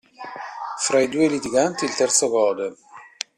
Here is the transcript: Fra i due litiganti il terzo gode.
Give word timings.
Fra 0.79 0.99
i 0.99 1.07
due 1.07 1.27
litiganti 1.27 1.85
il 1.85 1.93
terzo 1.93 2.27
gode. 2.27 2.75